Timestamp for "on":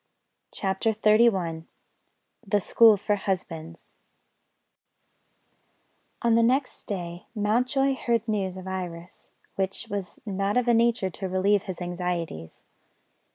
6.23-6.33